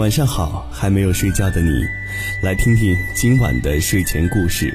[0.00, 1.68] 晚上好，还没有睡觉的你，
[2.42, 4.74] 来听听今晚的睡前故事。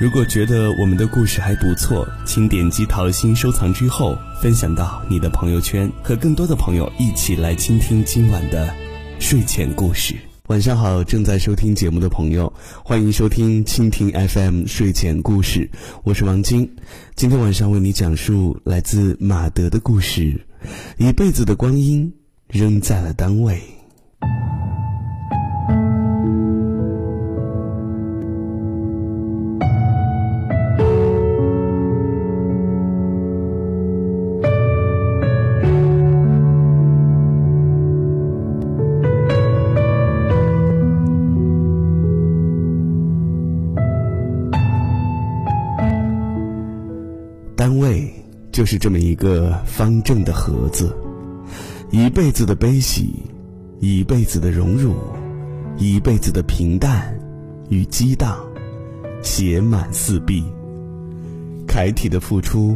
[0.00, 8.68] 如果觉得我们的故事还不错，请点击桃心收藏之后，分享到你的朋友圈，和更多的朋友一起来倾听今晚的
[9.20, 10.16] 睡前故事。
[10.48, 12.52] 晚上好，正在收听节目的朋友，
[12.84, 15.70] 欢迎收听蜻蜓 FM 睡前故事，
[16.02, 16.68] 我是王晶。
[17.14, 20.44] 今天晚上为你讲述来自马德的故事，
[20.98, 22.12] 一辈子的光阴
[22.48, 23.62] 扔在了单位。
[47.56, 48.12] 单位
[48.52, 50.94] 就是这么一个方正的盒子，
[51.90, 53.22] 一辈子的悲喜，
[53.86, 54.94] 一辈子的荣辱，
[55.76, 57.14] 一辈子的平淡
[57.68, 58.38] 与激荡，
[59.22, 60.42] 写满四壁。
[61.68, 62.74] 楷体的付出，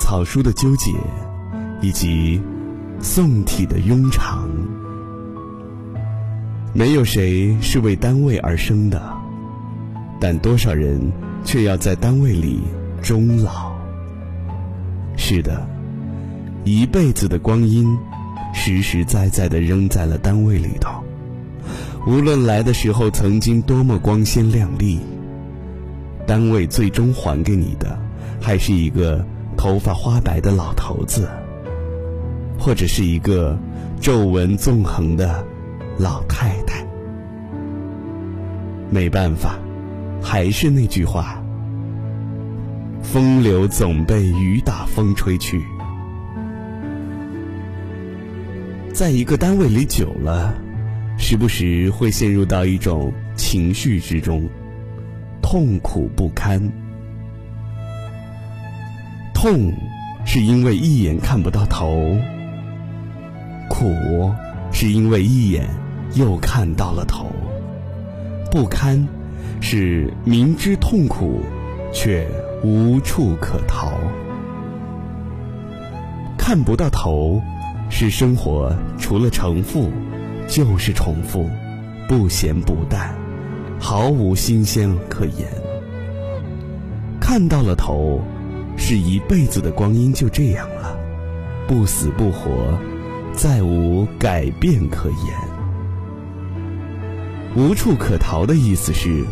[0.00, 0.90] 草书的纠结，
[1.80, 2.42] 以及
[2.98, 4.50] 宋体的庸长。
[6.74, 9.00] 没有谁是为单位而生的，
[10.20, 11.00] 但多少人
[11.44, 12.64] 却要在单位里
[13.00, 13.72] 终老。
[15.16, 15.64] 是的，
[16.64, 17.96] 一辈子的光阴，
[18.56, 21.04] 实实在在的扔在了单位里头。
[22.06, 24.98] 无论来的时候曾经多么光鲜亮丽，
[26.26, 27.96] 单位最终还给你的，
[28.40, 29.24] 还是一个
[29.56, 31.28] 头发花白的老头子，
[32.58, 33.58] 或者是一个
[34.00, 35.44] 皱纹纵横的
[35.98, 36.84] 老太太。
[38.88, 39.58] 没办法，
[40.22, 41.42] 还是那句话。
[43.02, 45.62] 风流总被雨打风吹去。
[48.96, 50.54] 在一个单位里久了，
[51.18, 54.48] 时不时会陷入到一种情绪之中，
[55.42, 56.58] 痛苦不堪。
[59.34, 59.70] 痛，
[60.24, 62.16] 是因为一眼看不到头；
[63.68, 64.32] 苦，
[64.72, 65.68] 是因为一眼
[66.14, 67.26] 又看到了头；
[68.50, 69.06] 不堪，
[69.60, 71.42] 是明知痛苦，
[71.92, 72.26] 却。
[72.64, 73.92] 无处可逃，
[76.38, 77.40] 看不到头，
[77.88, 79.90] 是生活除了重复
[80.48, 81.48] 就是重复，
[82.08, 83.14] 不咸不淡，
[83.78, 85.48] 毫无新鲜可言。
[87.20, 88.20] 看到了头，
[88.76, 90.98] 是一辈子的光阴就这样了，
[91.66, 92.78] 不死不活，
[93.32, 95.18] 再无改变可言。
[97.56, 99.24] 无处可逃的意思是，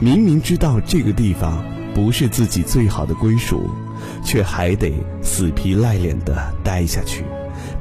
[0.00, 1.64] 明明知道这个地方。
[1.94, 3.68] 不是自己最好的归属，
[4.22, 7.24] 却还得死皮赖脸的待下去，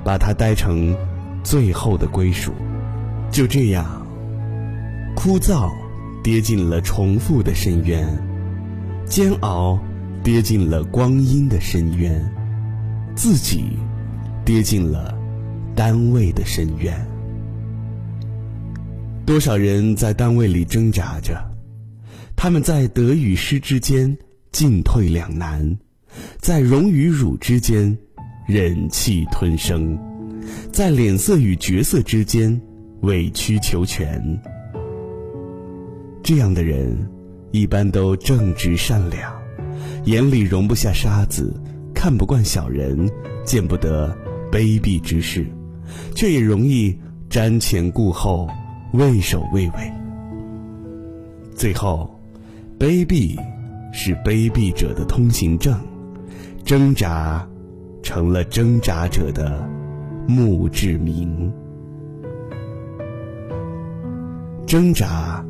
[0.08, 0.96] 把它待成
[1.44, 2.54] 最后的归属。
[3.30, 4.08] 就这样，
[5.18, 5.70] 枯燥
[6.24, 8.08] 跌进了重复的深渊，
[9.06, 9.78] 煎熬
[10.24, 12.26] 跌进了光阴的深渊，
[13.18, 13.66] 自己
[14.46, 15.14] 跌进了
[15.76, 16.96] 单位的深渊。
[19.26, 21.38] 多少人在单位里挣扎着？
[22.34, 24.18] 他们在得与失之间
[24.54, 25.78] 进退两难，
[26.40, 27.98] 在荣与辱之间
[28.48, 30.00] 忍气吞声，
[30.72, 32.60] 在脸色与角色之间
[33.02, 34.42] 委曲求全。
[36.24, 36.98] 这样的人
[37.52, 39.34] 一般都正直善良，
[40.06, 41.54] 眼里容不下沙子，
[41.94, 43.10] 看不惯小人，
[43.46, 44.18] 见不得
[44.50, 45.46] 卑鄙之事，
[46.16, 46.98] 却也容易
[47.30, 48.50] 瞻前顾后，
[48.94, 49.92] 畏首畏尾。
[51.54, 52.10] 最后。
[52.80, 53.36] 卑鄙
[53.92, 55.76] 是卑鄙者的通行证，
[56.64, 57.44] 挣扎
[58.02, 59.68] 成了挣扎者的
[60.28, 61.52] 墓志铭。
[64.66, 65.46] 挣扎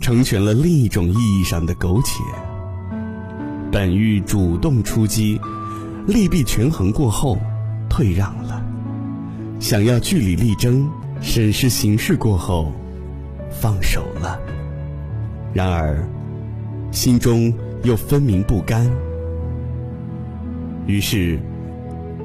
[0.00, 2.22] 成全了另一种意义上的苟且。
[3.70, 5.40] 本欲主动出击，
[6.06, 7.38] 利弊权衡过后，
[7.88, 8.62] 退让了；
[9.58, 10.88] 想要据理力争，
[11.20, 12.72] 审视形势过后，
[13.50, 14.38] 放手了。
[15.52, 16.06] 然而。
[16.90, 17.50] 心中
[17.84, 18.86] 又分明不甘，
[20.86, 21.40] 于是，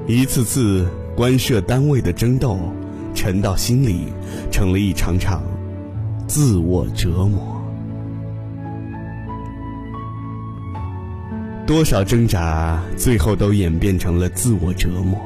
[0.08, 2.58] 一次次官设单位的争斗，
[3.14, 4.06] 沉到心里，
[4.50, 5.42] 成了一场场
[6.26, 7.62] 自我折磨。
[11.66, 15.20] 多少挣扎，最后都演变成了自我折磨。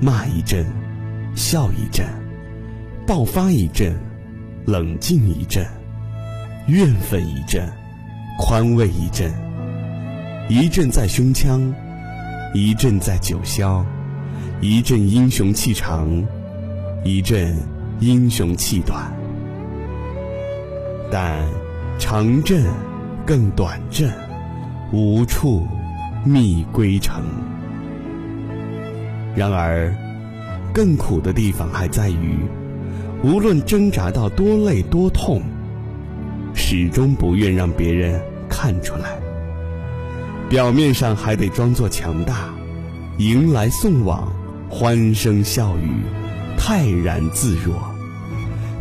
[0.00, 0.64] 骂一阵，
[1.34, 2.06] 笑一阵，
[3.04, 3.92] 爆发一阵，
[4.64, 5.66] 冷静一阵，
[6.68, 7.68] 怨愤一阵。
[8.38, 9.30] 宽慰一阵，
[10.48, 11.60] 一阵在胸腔，
[12.52, 13.84] 一阵在九霄，
[14.60, 16.08] 一阵英雄气长，
[17.04, 17.56] 一阵
[18.00, 19.12] 英雄气短。
[21.12, 21.46] 但
[21.96, 22.64] 长阵
[23.24, 24.12] 更短阵，
[24.92, 25.64] 无处
[26.24, 27.22] 觅归程。
[29.36, 29.94] 然而，
[30.74, 32.36] 更苦的地方还在于，
[33.22, 35.40] 无论挣扎到多累多痛，
[36.52, 39.29] 始终不愿让别人看出来。
[40.50, 42.52] 表面上还得装作强大，
[43.18, 44.26] 迎来送往，
[44.68, 46.02] 欢声笑语，
[46.58, 47.74] 泰然自若，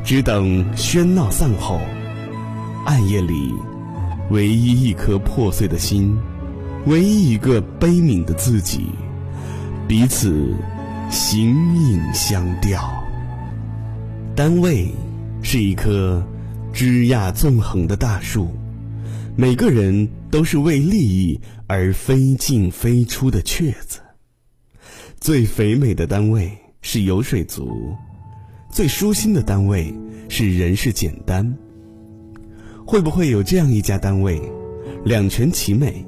[0.04, 1.80] 只等喧闹散后。
[2.88, 3.54] 暗夜里，
[4.32, 6.18] 唯一一颗破碎的心，
[6.88, 8.88] 唯一一个悲悯的自己，
[9.88, 10.52] 彼此
[11.12, 11.50] 形
[11.92, 12.82] 影相吊。
[14.36, 14.92] 单位
[15.44, 16.20] 是一棵
[16.74, 18.50] 枝桠纵横的大树，
[19.36, 24.00] 每个人都是为利益而飞进飞出的雀子。
[25.20, 27.94] 最肥美的单位是油水族，
[28.72, 29.94] 最舒心的单位
[30.28, 31.58] 是人事简单。
[32.86, 34.42] 会不会有这样一家单位，
[35.04, 36.06] 两全其美，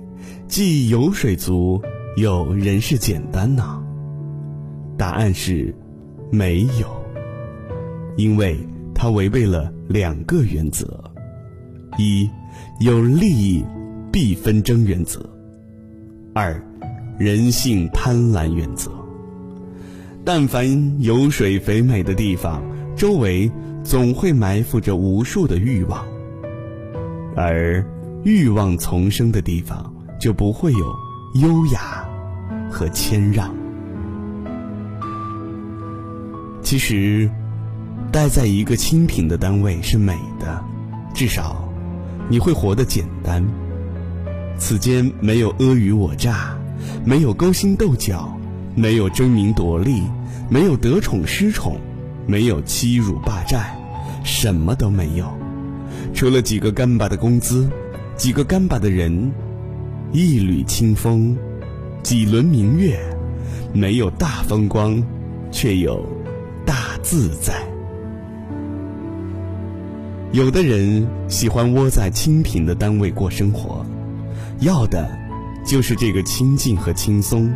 [0.48, 1.82] 既有水族，
[2.18, 3.84] 又人事简单呢？
[4.98, 5.74] 答案是
[6.32, 6.88] 没有，
[8.18, 8.58] 因为
[8.96, 11.11] 它违背了两个原则：
[11.98, 12.30] 一，
[12.80, 13.64] 有利益
[14.12, 15.20] 必纷争原则；
[16.34, 16.62] 二，
[17.18, 18.92] 人性贪婪原则。
[20.24, 22.62] 但凡有水肥美的地方，
[22.96, 23.52] 周围
[23.84, 26.06] 总会埋伏着无数的欲望。
[27.36, 27.84] 而
[28.24, 30.96] 欲望丛生的地方，就不会有
[31.36, 32.08] 优雅
[32.70, 33.54] 和谦让。
[36.62, 37.30] 其实，
[38.12, 40.64] 待在一个清贫的单位是美的，
[41.14, 41.61] 至少
[42.32, 43.46] 你会活得简单。
[44.58, 46.58] 此间没有阿谀我诈，
[47.04, 48.34] 没有勾心斗角，
[48.74, 50.02] 没有争名夺利，
[50.50, 51.76] 没有得宠失宠，
[52.26, 53.76] 没有欺辱霸占，
[54.24, 55.26] 什么都没有。
[56.14, 57.70] 除了几个干巴的工资，
[58.16, 59.30] 几个干巴的人，
[60.14, 61.38] 一缕清风，
[62.02, 62.98] 几轮明月，
[63.74, 65.04] 没有大风光，
[65.52, 66.02] 却有
[66.66, 67.71] 大自在。
[70.34, 73.86] 有的人喜欢窝在清贫的单位过生活，
[74.62, 75.10] 要的
[75.66, 77.54] 就是这个清静和轻松。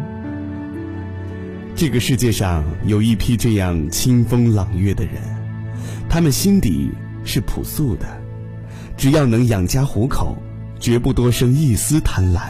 [1.73, 5.13] 这个世界上有一批这样清风朗月的人，
[6.09, 6.91] 他们心底
[7.23, 8.05] 是朴素的。
[8.97, 10.37] 只要能养家糊口，
[10.77, 12.41] 绝不多生一丝贪婪。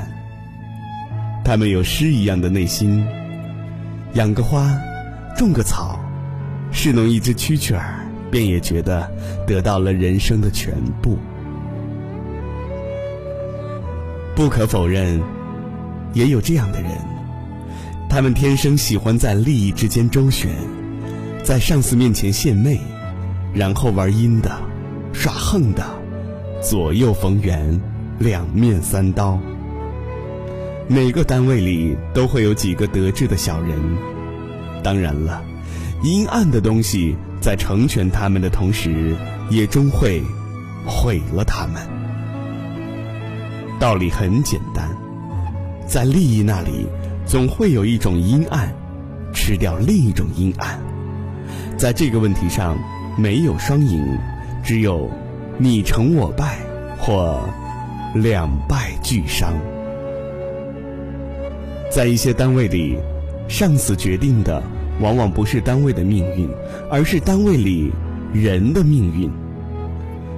[1.44, 3.06] 他们有诗一样的内心，
[4.14, 4.76] 养个花，
[5.38, 6.00] 种个草，
[6.72, 8.05] 侍弄一只蛐蛐儿，
[8.36, 9.10] 便也觉得
[9.48, 11.18] 得到了人生的全部。
[14.36, 15.22] 不可否认，
[16.14, 16.92] 也有这样的人，
[18.10, 20.52] 他们天生喜欢在利益之间周旋，
[21.46, 22.78] 在上司面前献媚，
[23.54, 24.52] 然后玩阴的，
[25.14, 25.82] 耍横的。
[26.62, 27.80] 左右逢源，
[28.20, 29.40] 两面三刀。
[30.90, 33.80] 每个单位里都会有几个得志的小人，
[34.84, 35.42] 当然了，
[36.06, 39.16] 阴暗的东西在成全他们的同时，
[39.50, 40.22] 也终会
[40.86, 41.82] 毁了他们。
[43.80, 44.88] 道理很简单，
[45.88, 46.86] 在利益那里，
[47.26, 48.72] 总会有一种阴暗，
[49.34, 50.80] 吃掉另一种阴暗。
[51.76, 52.78] 在这个问题上，
[53.18, 54.16] 没有双赢，
[54.64, 55.10] 只有。
[55.58, 56.58] 你成我败，
[57.00, 57.42] 或
[58.14, 59.54] 两败俱伤。
[61.90, 62.98] 在一些单位里，
[63.48, 64.62] 上司决定的
[65.00, 66.50] 往往不是单位的命运，
[66.90, 67.92] 而是单位里
[68.34, 69.32] 人的命运。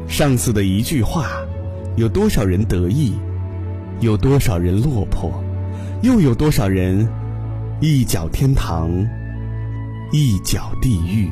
[0.07, 1.27] 上司的一句话，
[1.95, 3.13] 有多少人得意，
[3.99, 5.31] 有多少人落魄，
[6.01, 7.07] 又有多少人
[7.79, 8.89] 一脚天堂，
[10.11, 11.29] 一脚地狱。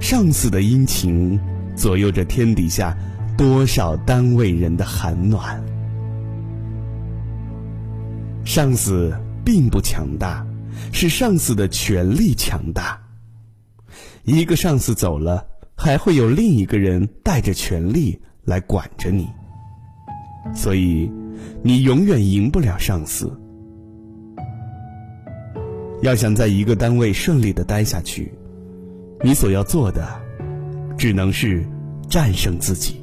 [0.00, 1.38] 上司的殷勤。
[1.74, 2.94] 左右着天底下
[3.34, 5.58] 多少单位人的寒暖。
[8.44, 9.10] 上司
[9.42, 10.46] 并不强大，
[10.90, 13.00] 是上司的权力强大。
[14.24, 15.46] 一个上司走了，
[15.76, 19.28] 还会有另一个人带着权力来管着你。
[20.54, 21.10] 所以，
[21.62, 23.32] 你永远赢不了上司。
[26.02, 28.32] 要想在一个单位顺利的待下去，
[29.22, 30.20] 你所要做的。
[30.98, 31.66] 只能是
[32.08, 33.00] 战胜自己，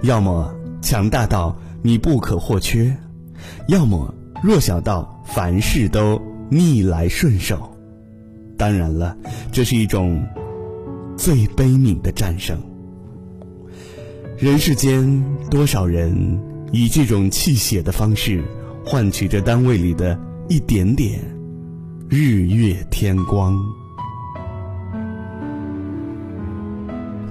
[0.00, 2.96] 要么强大到你不可或缺，
[3.66, 6.20] 要么弱小到凡事都
[6.50, 7.70] 逆来顺受。
[8.56, 9.16] 当然了
[9.52, 10.26] 这是一种
[11.16, 12.58] 最悲悯的战胜。
[14.36, 16.40] 人世间多少人
[16.72, 18.42] 以这种泣血的方式
[18.84, 20.18] 换取着单位里的
[20.48, 21.20] 一点点
[22.08, 23.54] 日月天光。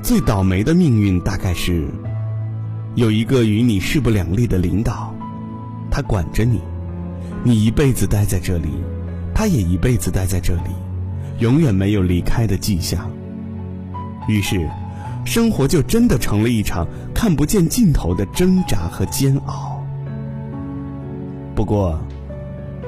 [0.01, 1.88] 最倒霉的命运大概是
[2.96, 5.13] 有一个与你势不两立的领导
[5.89, 6.62] 他管着你。
[7.44, 8.70] 你一辈子待在这里，
[9.34, 10.72] 他也一辈子待在这里，
[11.40, 13.10] 永远没有离开的迹象。
[14.28, 14.70] 于是，
[15.26, 19.82] 生活就真的成了一场看不见尽头的挣扎和煎熬。
[21.56, 22.00] 不过，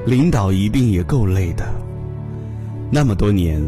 [0.05, 1.65] 领导一定也够累的，
[2.91, 3.61] 那么多年，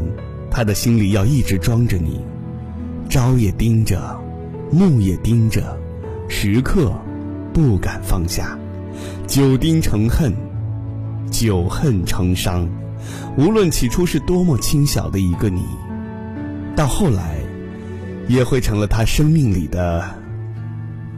[0.49, 2.21] 他的心里要一直装着你，
[3.09, 4.19] 朝也盯着，
[4.71, 5.77] 暮也盯着，
[6.27, 6.93] 时刻
[7.53, 8.57] 不敢放下，
[9.27, 10.33] 久盯成恨，
[11.41, 12.69] 久恨成伤。
[13.35, 15.65] 无论起初是多么轻小的一个你，
[16.75, 17.41] 到后来。
[18.27, 20.07] 也会成了他生命里的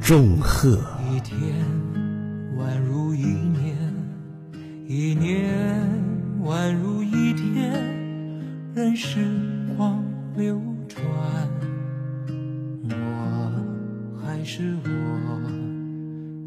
[0.01, 0.79] 重荷。
[1.11, 1.37] 一天
[2.57, 3.77] 宛如一年，
[4.87, 5.53] 一年
[6.43, 7.83] 宛如一天，
[8.73, 9.19] 任时
[9.77, 10.03] 光
[10.35, 11.05] 流转，
[12.89, 13.51] 我
[14.25, 14.89] 还是我，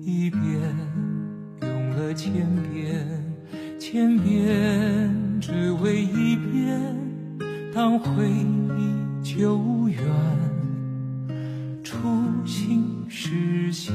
[0.02, 0.42] 一遍
[1.62, 2.32] 用了千
[2.72, 3.06] 遍，
[3.88, 6.82] 千遍只为一遍，
[7.72, 10.04] 当回忆久远。
[11.84, 11.96] 初
[12.44, 13.94] 心实现，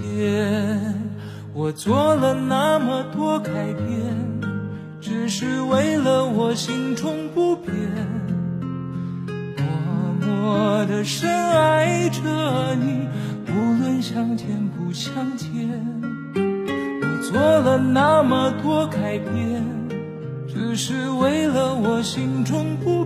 [1.53, 4.15] 我做了那么多改变，
[5.01, 7.75] 只是为了我心中不变。
[9.57, 12.21] 默默的深爱着
[12.75, 13.09] 你，
[13.45, 15.49] 无论相见不相见。
[16.33, 19.61] 我做了那么多改变，
[20.83, 23.05] 是为了我心中不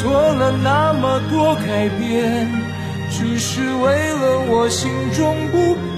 [0.00, 2.48] 做了那么多改变，
[3.10, 5.97] 只是为了我心中不变。